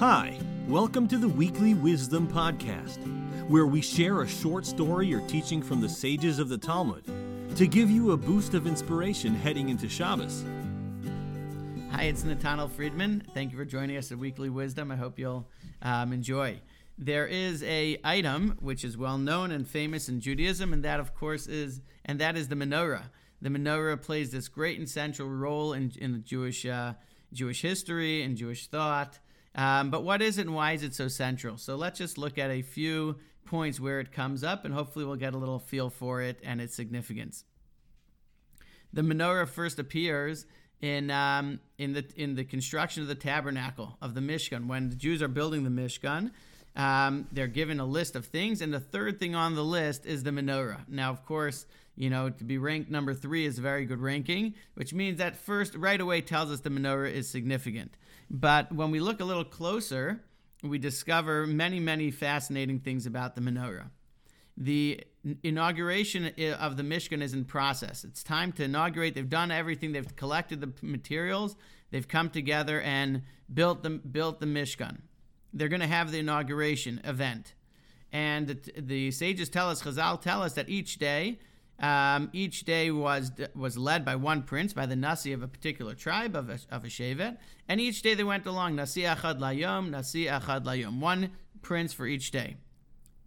Hi, 0.00 0.38
welcome 0.66 1.06
to 1.08 1.18
the 1.18 1.28
Weekly 1.28 1.74
Wisdom 1.74 2.26
Podcast, 2.26 2.96
where 3.50 3.66
we 3.66 3.82
share 3.82 4.22
a 4.22 4.26
short 4.26 4.64
story 4.64 5.12
or 5.12 5.20
teaching 5.28 5.60
from 5.60 5.82
the 5.82 5.90
sages 5.90 6.38
of 6.38 6.48
the 6.48 6.56
Talmud 6.56 7.04
to 7.54 7.66
give 7.66 7.90
you 7.90 8.12
a 8.12 8.16
boost 8.16 8.54
of 8.54 8.66
inspiration 8.66 9.34
heading 9.34 9.68
into 9.68 9.90
Shabbos. 9.90 10.42
Hi, 11.90 12.04
it's 12.04 12.22
Natanel 12.22 12.70
Friedman. 12.70 13.24
Thank 13.34 13.52
you 13.52 13.58
for 13.58 13.66
joining 13.66 13.98
us 13.98 14.10
at 14.10 14.16
Weekly 14.16 14.48
Wisdom. 14.48 14.90
I 14.90 14.96
hope 14.96 15.18
you'll 15.18 15.46
um, 15.82 16.14
enjoy. 16.14 16.62
There 16.96 17.26
is 17.26 17.62
a 17.64 17.98
item 18.02 18.56
which 18.58 18.84
is 18.86 18.96
well 18.96 19.18
known 19.18 19.50
and 19.50 19.68
famous 19.68 20.08
in 20.08 20.22
Judaism, 20.22 20.72
and 20.72 20.82
that, 20.82 21.00
of 21.00 21.14
course, 21.14 21.46
is 21.46 21.82
and 22.06 22.18
that 22.20 22.38
is 22.38 22.48
the 22.48 22.56
menorah. 22.56 23.10
The 23.42 23.50
menorah 23.50 24.00
plays 24.00 24.30
this 24.30 24.48
great 24.48 24.78
and 24.78 24.88
central 24.88 25.28
role 25.28 25.74
in, 25.74 25.92
in 25.98 26.12
the 26.12 26.20
Jewish 26.20 26.64
uh, 26.64 26.94
Jewish 27.34 27.60
history 27.60 28.22
and 28.22 28.34
Jewish 28.34 28.66
thought. 28.66 29.18
Um, 29.54 29.90
but 29.90 30.04
what 30.04 30.22
is 30.22 30.38
it 30.38 30.42
and 30.42 30.54
why 30.54 30.72
is 30.72 30.82
it 30.82 30.94
so 30.94 31.08
central? 31.08 31.56
So 31.56 31.76
let's 31.76 31.98
just 31.98 32.18
look 32.18 32.38
at 32.38 32.50
a 32.50 32.62
few 32.62 33.16
points 33.44 33.80
where 33.80 34.00
it 34.00 34.12
comes 34.12 34.44
up, 34.44 34.64
and 34.64 34.72
hopefully 34.72 35.04
we'll 35.04 35.16
get 35.16 35.34
a 35.34 35.38
little 35.38 35.58
feel 35.58 35.90
for 35.90 36.22
it 36.22 36.38
and 36.42 36.60
its 36.60 36.74
significance. 36.74 37.44
The 38.92 39.02
menorah 39.02 39.48
first 39.48 39.78
appears 39.78 40.46
in 40.80 41.10
um, 41.10 41.60
in 41.78 41.92
the 41.92 42.04
in 42.16 42.34
the 42.34 42.44
construction 42.44 43.02
of 43.02 43.08
the 43.08 43.14
tabernacle 43.14 43.96
of 44.00 44.14
the 44.14 44.20
Mishkan. 44.20 44.66
When 44.66 44.90
the 44.90 44.96
Jews 44.96 45.22
are 45.22 45.28
building 45.28 45.64
the 45.64 45.70
Mishkan, 45.70 46.30
um, 46.76 47.26
they're 47.32 47.46
given 47.46 47.80
a 47.80 47.84
list 47.84 48.16
of 48.16 48.26
things, 48.26 48.60
and 48.60 48.72
the 48.72 48.80
third 48.80 49.18
thing 49.18 49.34
on 49.34 49.54
the 49.54 49.64
list 49.64 50.06
is 50.06 50.22
the 50.22 50.30
menorah. 50.30 50.88
Now, 50.88 51.10
of 51.10 51.24
course, 51.24 51.66
you 51.96 52.08
know 52.08 52.30
to 52.30 52.44
be 52.44 52.58
ranked 52.58 52.90
number 52.90 53.12
three 53.12 53.44
is 53.44 53.58
a 53.58 53.62
very 53.62 53.84
good 53.84 54.00
ranking, 54.00 54.54
which 54.74 54.94
means 54.94 55.18
that 55.18 55.36
first 55.36 55.74
right 55.74 56.00
away 56.00 56.20
tells 56.20 56.50
us 56.50 56.60
the 56.60 56.70
menorah 56.70 57.12
is 57.12 57.28
significant. 57.28 57.96
But 58.30 58.72
when 58.72 58.90
we 58.90 59.00
look 59.00 59.20
a 59.20 59.24
little 59.24 59.44
closer, 59.44 60.20
we 60.62 60.78
discover 60.78 61.46
many, 61.46 61.80
many 61.80 62.10
fascinating 62.10 62.80
things 62.80 63.06
about 63.06 63.34
the 63.34 63.40
menorah. 63.40 63.90
The 64.56 65.02
inauguration 65.42 66.26
of 66.58 66.76
the 66.76 66.82
Mishkan 66.82 67.22
is 67.22 67.32
in 67.32 67.44
process. 67.44 68.04
It's 68.04 68.22
time 68.22 68.52
to 68.52 68.64
inaugurate. 68.64 69.14
They've 69.14 69.28
done 69.28 69.50
everything. 69.50 69.92
They've 69.92 70.16
collected 70.16 70.60
the 70.60 70.72
materials. 70.82 71.56
They've 71.90 72.06
come 72.06 72.30
together 72.30 72.80
and 72.80 73.22
built 73.52 73.82
the 73.82 73.90
built 73.90 74.38
the 74.38 74.46
Mishkan. 74.46 74.98
They're 75.52 75.68
going 75.68 75.80
to 75.80 75.86
have 75.86 76.12
the 76.12 76.18
inauguration 76.18 77.00
event, 77.04 77.54
and 78.12 78.46
the, 78.46 78.80
the 78.80 79.10
sages 79.10 79.48
tell 79.48 79.68
us, 79.68 79.82
Chazal 79.82 80.20
tell 80.20 80.42
us 80.42 80.52
that 80.54 80.68
each 80.68 80.98
day 80.98 81.38
um, 81.80 82.28
each 82.34 82.64
day 82.64 82.90
was 82.90 83.32
was 83.54 83.78
led 83.78 84.04
by 84.04 84.16
one 84.16 84.42
prince, 84.42 84.72
by 84.74 84.86
the 84.86 84.96
nasi 84.96 85.32
of 85.32 85.42
a 85.42 85.48
particular 85.48 85.94
tribe 85.94 86.36
of 86.36 86.50
a, 86.50 86.58
of 86.70 86.84
a 86.84 86.88
shevet, 86.88 87.38
and 87.68 87.80
each 87.80 88.02
day 88.02 88.14
they 88.14 88.24
went 88.24 88.46
along 88.46 88.76
nasi 88.76 89.02
achad 89.02 89.38
layom, 89.38 89.90
nasi 89.90 90.26
achad 90.26 90.64
layom, 90.64 91.00
one 91.00 91.30
prince 91.62 91.92
for 91.94 92.06
each 92.06 92.30
day. 92.30 92.56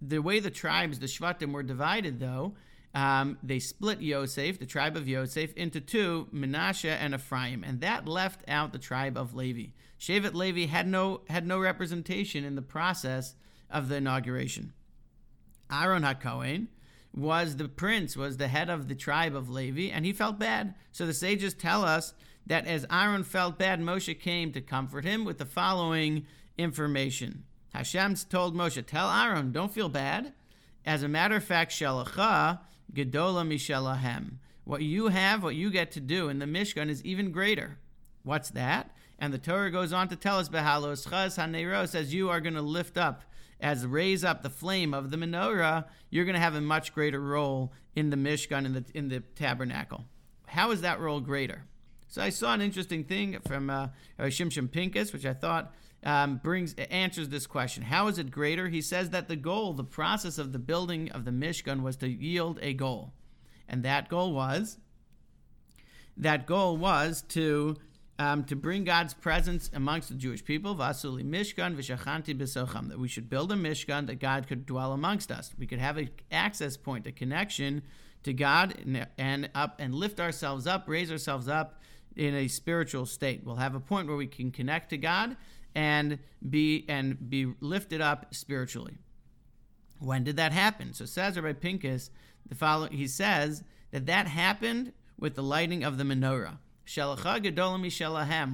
The 0.00 0.18
way 0.20 0.38
the 0.38 0.50
tribes, 0.50 1.00
the 1.00 1.06
shvatim, 1.06 1.52
were 1.52 1.64
divided, 1.64 2.20
though, 2.20 2.54
um, 2.96 3.36
they 3.42 3.58
split 3.58 4.00
Yosef, 4.00 4.58
the 4.58 4.64
tribe 4.64 4.96
of 4.96 5.06
Yosef, 5.06 5.52
into 5.52 5.82
two, 5.82 6.28
Menashe 6.32 6.88
and 6.88 7.14
Ephraim, 7.14 7.62
and 7.62 7.82
that 7.82 8.08
left 8.08 8.42
out 8.48 8.72
the 8.72 8.78
tribe 8.78 9.18
of 9.18 9.34
Levi. 9.34 9.72
Shevet 10.00 10.32
Levi 10.34 10.64
had 10.64 10.88
no 10.88 11.20
had 11.28 11.46
no 11.46 11.58
representation 11.58 12.42
in 12.42 12.54
the 12.54 12.62
process 12.62 13.34
of 13.70 13.90
the 13.90 13.96
inauguration. 13.96 14.72
Aaron 15.70 16.04
HaKohen, 16.04 16.68
was 17.14 17.56
the 17.56 17.68
prince, 17.68 18.16
was 18.16 18.38
the 18.38 18.48
head 18.48 18.70
of 18.70 18.88
the 18.88 18.94
tribe 18.94 19.34
of 19.34 19.50
Levi, 19.50 19.92
and 19.92 20.06
he 20.06 20.12
felt 20.14 20.38
bad. 20.38 20.74
So 20.90 21.06
the 21.06 21.14
sages 21.14 21.52
tell 21.52 21.84
us 21.84 22.14
that 22.46 22.66
as 22.66 22.86
Aaron 22.90 23.24
felt 23.24 23.58
bad, 23.58 23.80
Moshe 23.80 24.18
came 24.18 24.52
to 24.52 24.60
comfort 24.62 25.04
him 25.04 25.24
with 25.24 25.36
the 25.36 25.46
following 25.46 26.26
information. 26.56 27.44
Hashem 27.74 28.14
told 28.30 28.54
Moshe, 28.54 28.84
Tell 28.86 29.10
Aaron, 29.10 29.52
don't 29.52 29.72
feel 29.72 29.90
bad. 29.90 30.32
As 30.84 31.02
a 31.02 31.08
matter 31.08 31.36
of 31.36 31.44
fact, 31.44 31.72
Shalacha 31.72 32.60
Gedola 32.92 33.46
Mishalahem. 33.46 34.34
What 34.64 34.82
you 34.82 35.08
have, 35.08 35.42
what 35.42 35.54
you 35.54 35.70
get 35.70 35.92
to 35.92 36.00
do 36.00 36.28
in 36.28 36.38
the 36.38 36.46
Mishkan 36.46 36.88
is 36.88 37.04
even 37.04 37.30
greater. 37.30 37.78
What's 38.22 38.50
that? 38.50 38.90
And 39.18 39.32
the 39.32 39.38
Torah 39.38 39.70
goes 39.70 39.92
on 39.92 40.08
to 40.08 40.16
tell 40.16 40.38
us, 40.38 40.48
Behalos 40.48 41.08
Chaz 41.08 41.88
says 41.88 42.12
you 42.12 42.28
are 42.28 42.40
going 42.40 42.54
to 42.54 42.62
lift 42.62 42.98
up 42.98 43.22
as 43.60 43.86
raise 43.86 44.24
up 44.24 44.42
the 44.42 44.50
flame 44.50 44.92
of 44.92 45.10
the 45.10 45.16
menorah, 45.16 45.86
you're 46.10 46.24
going 46.24 46.34
to 46.34 46.40
have 46.40 46.54
a 46.54 46.60
much 46.60 46.92
greater 46.94 47.20
role 47.20 47.72
in 47.94 48.10
the 48.10 48.16
Mishkan, 48.16 48.66
in 48.66 48.72
the, 48.74 48.84
in 48.94 49.08
the 49.08 49.20
tabernacle. 49.34 50.04
How 50.46 50.70
is 50.70 50.82
that 50.82 51.00
role 51.00 51.20
greater? 51.20 51.64
So 52.08 52.22
I 52.22 52.28
saw 52.28 52.52
an 52.52 52.60
interesting 52.60 53.04
thing 53.04 53.38
from 53.46 53.70
uh, 53.70 53.88
Shimshon 54.18 54.70
Pincus, 54.70 55.12
which 55.12 55.26
I 55.26 55.32
thought 55.32 55.74
um, 56.06 56.40
brings 56.42 56.74
answers 56.74 57.28
this 57.28 57.46
question. 57.46 57.82
How 57.82 58.06
is 58.06 58.18
it 58.18 58.30
greater? 58.30 58.68
He 58.68 58.80
says 58.80 59.10
that 59.10 59.28
the 59.28 59.36
goal, 59.36 59.74
the 59.74 59.84
process 59.84 60.38
of 60.38 60.52
the 60.52 60.58
building 60.58 61.10
of 61.10 61.26
the 61.26 61.32
Mishkan, 61.32 61.82
was 61.82 61.96
to 61.96 62.08
yield 62.08 62.58
a 62.62 62.72
goal, 62.72 63.12
and 63.68 63.82
that 63.82 64.08
goal 64.08 64.32
was 64.32 64.78
that 66.16 66.46
goal 66.46 66.76
was 66.76 67.22
to 67.28 67.76
um, 68.18 68.44
to 68.44 68.56
bring 68.56 68.84
God's 68.84 69.12
presence 69.12 69.70
amongst 69.74 70.08
the 70.08 70.14
Jewish 70.14 70.42
people. 70.42 70.74
Vasuli 70.74 71.22
Mishkan 71.22 71.76
v'shachanti 71.76 72.34
b'socham. 72.34 72.88
That 72.88 72.98
we 72.98 73.08
should 73.08 73.28
build 73.28 73.52
a 73.52 73.56
Mishkan 73.56 74.06
that 74.06 74.20
God 74.20 74.46
could 74.48 74.64
dwell 74.64 74.92
amongst 74.92 75.30
us. 75.30 75.52
We 75.58 75.66
could 75.66 75.80
have 75.80 75.98
an 75.98 76.08
access 76.30 76.78
point, 76.78 77.06
a 77.06 77.12
connection 77.12 77.82
to 78.22 78.32
God, 78.32 78.74
and, 78.80 79.06
and 79.18 79.50
up 79.54 79.76
and 79.78 79.94
lift 79.94 80.18
ourselves 80.18 80.66
up, 80.66 80.84
raise 80.86 81.12
ourselves 81.12 81.46
up 81.46 81.82
in 82.16 82.34
a 82.34 82.48
spiritual 82.48 83.04
state. 83.04 83.42
We'll 83.44 83.56
have 83.56 83.74
a 83.74 83.80
point 83.80 84.08
where 84.08 84.16
we 84.16 84.26
can 84.26 84.50
connect 84.50 84.90
to 84.90 84.96
God 84.96 85.36
and 85.76 86.18
be 86.48 86.86
and 86.88 87.28
be 87.28 87.52
lifted 87.60 88.00
up 88.00 88.34
spiritually. 88.34 88.96
When 90.00 90.24
did 90.24 90.36
that 90.36 90.52
happen? 90.52 90.94
So 90.94 91.04
says 91.04 91.36
Rabbi 91.36 91.52
Pincus, 91.52 92.10
the 92.48 92.54
follow, 92.54 92.88
he 92.88 93.06
says 93.06 93.62
that 93.90 94.06
that 94.06 94.26
happened 94.26 94.92
with 95.18 95.34
the 95.34 95.42
lighting 95.42 95.84
of 95.84 95.98
the 95.98 96.04
menorah. 96.04 96.58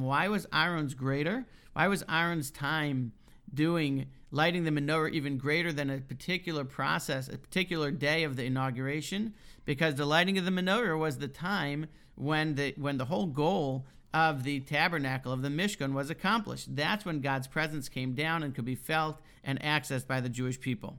Why 0.00 0.28
was 0.28 0.46
Aaron's 0.52 0.94
greater? 0.94 1.46
Why 1.74 1.88
was 1.88 2.04
Aaron's 2.08 2.50
time 2.50 3.12
doing 3.52 4.06
lighting 4.30 4.64
the 4.64 4.70
menorah 4.70 5.12
even 5.12 5.36
greater 5.36 5.72
than 5.72 5.90
a 5.90 5.98
particular 5.98 6.64
process, 6.64 7.28
a 7.28 7.36
particular 7.36 7.90
day 7.90 8.24
of 8.24 8.36
the 8.36 8.44
inauguration? 8.44 9.34
Because 9.66 9.96
the 9.96 10.06
lighting 10.06 10.38
of 10.38 10.46
the 10.46 10.50
menorah 10.50 10.98
was 10.98 11.18
the 11.18 11.28
time 11.28 11.86
when 12.14 12.54
the 12.54 12.74
when 12.76 12.98
the 12.98 13.06
whole 13.06 13.26
goal 13.26 13.86
of 14.12 14.42
the 14.42 14.60
tabernacle 14.60 15.32
of 15.32 15.42
the 15.42 15.48
Mishkan 15.48 15.92
was 15.92 16.10
accomplished. 16.10 16.74
That's 16.74 17.04
when 17.04 17.20
God's 17.20 17.46
presence 17.46 17.88
came 17.88 18.14
down 18.14 18.42
and 18.42 18.54
could 18.54 18.64
be 18.64 18.74
felt 18.74 19.20
and 19.44 19.60
accessed 19.60 20.06
by 20.06 20.20
the 20.20 20.28
Jewish 20.28 20.60
people. 20.60 20.98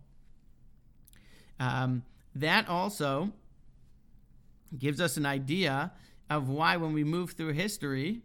Um, 1.59 2.03
that 2.35 2.69
also 2.69 3.33
gives 4.77 5.01
us 5.01 5.17
an 5.17 5.25
idea 5.25 5.91
of 6.29 6.47
why 6.47 6.77
when 6.77 6.93
we 6.93 7.03
move 7.03 7.31
through 7.31 7.51
history, 7.51 8.21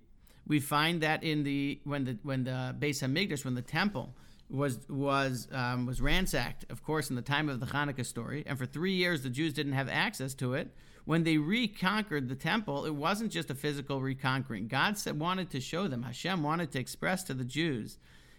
we 0.47 0.61
find 0.61 1.01
that 1.01 1.25
in 1.25 1.43
the 1.43 1.81
when 1.83 2.05
the 2.05 2.19
when 2.23 2.45
the 2.45 2.75
Beis 2.79 3.03
Hamikdash, 3.03 3.45
when 3.45 3.57
the 3.57 3.63
temple 3.63 4.15
was 4.49 4.79
was 4.89 5.49
um, 5.53 5.87
was 5.87 6.01
ransacked, 6.01 6.65
of 6.71 6.83
course, 6.83 7.11
in 7.11 7.17
the 7.17 7.23
time 7.23 7.49
of 7.49 7.61
the 7.61 7.67
Hanukkah 7.67 8.07
story, 8.07 8.45
and 8.47 8.59
for 8.59 8.67
three 8.67 8.93
years 8.93 9.23
the 9.23 9.31
Jews 9.31 9.53
didn't 9.53 9.73
have 9.73 9.89
access 9.89 10.35
to 10.35 10.55
it. 10.55 10.75
When 11.05 11.23
they 11.23 11.39
reconquered 11.39 12.29
the 12.29 12.35
temple, 12.35 12.85
it 12.85 12.95
wasn't 12.95 13.31
just 13.31 13.51
a 13.51 13.55
physical 13.55 14.01
reconquering. 14.01 14.67
God 14.67 14.99
said, 14.99 15.21
wanted 15.21 15.51
to 15.51 15.61
show 15.61 15.87
them. 15.87 16.03
Hashem 16.03 16.43
wanted 16.43 16.73
to 16.73 16.81
express 16.81 17.23
to 17.25 17.35
the 17.35 17.45
Jews 17.45 17.99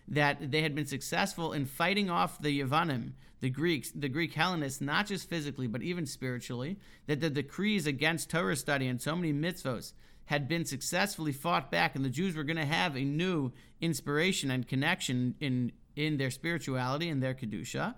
that 0.09 0.51
they 0.51 0.61
had 0.61 0.75
been 0.75 0.85
successful 0.85 1.53
in 1.53 1.65
fighting 1.65 2.09
off 2.09 2.41
the 2.41 2.59
Yavanim, 2.61 3.13
the 3.39 3.49
Greeks, 3.49 3.91
the 3.91 4.09
Greek 4.09 4.33
Hellenists, 4.33 4.81
not 4.81 5.07
just 5.07 5.29
physically, 5.29 5.67
but 5.67 5.81
even 5.81 6.05
spiritually, 6.05 6.77
that 7.07 7.21
the 7.21 7.29
decrees 7.29 7.87
against 7.87 8.29
Torah 8.29 8.55
study 8.55 8.87
and 8.87 9.01
so 9.01 9.15
many 9.15 9.31
mitzvos 9.31 9.93
had 10.25 10.49
been 10.49 10.65
successfully 10.65 11.31
fought 11.31 11.71
back, 11.71 11.95
and 11.95 12.03
the 12.03 12.09
Jews 12.09 12.35
were 12.35 12.43
going 12.43 12.57
to 12.57 12.65
have 12.65 12.97
a 12.97 13.03
new 13.03 13.53
inspiration 13.79 14.51
and 14.51 14.67
connection 14.67 15.35
in, 15.39 15.71
in 15.97 16.17
their 16.17 16.31
spirituality 16.31 17.09
and 17.09 17.21
their 17.21 17.33
Kedusha. 17.33 17.95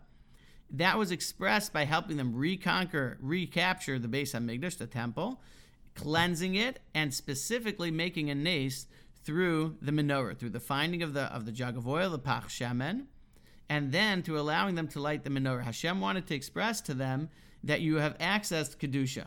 That 0.72 0.98
was 0.98 1.12
expressed 1.12 1.74
by 1.74 1.86
helping 1.86 2.18
them 2.18 2.36
reconquer, 2.36 3.18
recapture 3.22 4.00
the 4.00 4.07
Beis 4.07 4.34
Hamikdash, 4.34 4.78
the 4.78 4.88
temple, 4.88 5.42
cleansing 5.96 6.56
it, 6.56 6.80
and 6.96 7.13
specifically 7.13 7.92
making 7.92 8.30
a 8.30 8.36
nes 8.36 8.88
through 9.24 9.75
the 9.81 9.92
menorah, 9.92 10.38
through 10.38 10.51
the 10.51 10.60
finding 10.60 11.04
of 11.04 11.13
the 11.13 11.24
of 11.24 11.46
the 11.46 11.51
jug 11.51 11.75
of 11.75 11.88
oil, 11.88 12.12
the 12.12 12.19
pach 12.19 12.50
shemen, 12.50 13.06
and 13.68 13.92
then 13.92 14.24
to 14.24 14.40
allowing 14.40 14.75
them 14.75 14.88
to 14.88 15.01
light 15.01 15.24
the 15.24 15.30
menorah. 15.30 15.63
Hashem 15.63 16.00
wanted 16.00 16.25
to 16.28 16.36
express 16.36 16.81
to 16.81 16.94
them 16.94 17.30
that 17.63 17.81
you 17.81 17.98
have 17.98 18.18
accessed 18.19 18.78
kedusha. 18.78 19.25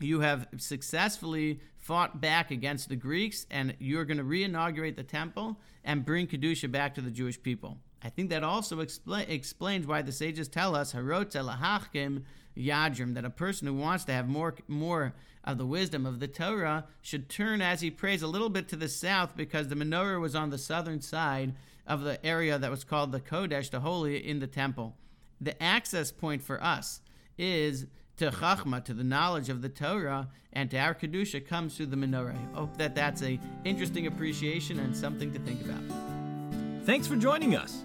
You 0.00 0.20
have 0.20 0.48
successfully 0.56 1.60
fought 1.76 2.20
back 2.20 2.50
against 2.50 2.88
the 2.88 2.96
Greeks, 2.96 3.46
and 3.50 3.74
you're 3.78 4.04
going 4.04 4.16
to 4.16 4.24
re-inaugurate 4.24 4.96
the 4.96 5.02
temple 5.02 5.58
and 5.84 6.04
bring 6.04 6.26
kedusha 6.26 6.70
back 6.70 6.94
to 6.94 7.00
the 7.00 7.10
Jewish 7.10 7.42
people. 7.42 7.78
I 8.02 8.08
think 8.08 8.30
that 8.30 8.42
also 8.42 8.78
expl- 8.78 9.28
explains 9.28 9.86
why 9.86 10.02
the 10.02 10.12
sages 10.12 10.48
tell 10.48 10.74
us 10.74 10.94
harotzeh 10.94 11.44
lehachkim 11.44 12.22
yadrim 12.56 13.14
that 13.14 13.24
a 13.24 13.30
person 13.30 13.66
who 13.66 13.74
wants 13.74 14.04
to 14.04 14.12
have 14.12 14.28
more 14.28 14.54
more 14.68 15.14
of 15.44 15.58
the 15.58 15.66
wisdom 15.66 16.04
of 16.06 16.20
the 16.20 16.28
Torah 16.28 16.84
should 17.00 17.28
turn 17.28 17.62
as 17.62 17.80
he 17.80 17.90
prays 17.90 18.22
a 18.22 18.26
little 18.26 18.50
bit 18.50 18.68
to 18.68 18.76
the 18.76 18.88
south 18.88 19.36
because 19.36 19.68
the 19.68 19.74
menorah 19.74 20.20
was 20.20 20.34
on 20.34 20.50
the 20.50 20.58
southern 20.58 21.00
side 21.00 21.54
of 21.86 22.02
the 22.02 22.24
area 22.24 22.58
that 22.58 22.70
was 22.70 22.84
called 22.84 23.10
the 23.10 23.20
Kodesh, 23.20 23.70
the 23.70 23.80
holy, 23.80 24.16
in 24.16 24.38
the 24.38 24.46
temple. 24.46 24.96
The 25.40 25.60
access 25.62 26.12
point 26.12 26.42
for 26.42 26.62
us 26.62 27.00
is 27.38 27.86
to 28.20 28.30
Chachma, 28.30 28.84
to 28.84 28.92
the 28.92 29.02
knowledge 29.02 29.48
of 29.48 29.62
the 29.62 29.70
Torah, 29.70 30.28
and 30.52 30.70
to 30.70 30.78
our 30.78 30.94
Kedusha 30.94 31.46
comes 31.46 31.74
through 31.74 31.86
the 31.86 31.96
menorah. 31.96 32.36
I 32.52 32.56
hope 32.56 32.76
that 32.76 32.94
that's 32.94 33.22
a 33.22 33.40
interesting 33.64 34.06
appreciation 34.06 34.78
and 34.78 34.94
something 34.94 35.32
to 35.32 35.38
think 35.38 35.64
about. 35.64 36.84
Thanks 36.84 37.06
for 37.06 37.16
joining 37.16 37.56
us. 37.56 37.82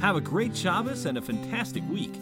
Have 0.00 0.16
a 0.16 0.20
great 0.20 0.56
Shabbos 0.56 1.06
and 1.06 1.18
a 1.18 1.22
fantastic 1.22 1.88
week. 1.88 2.14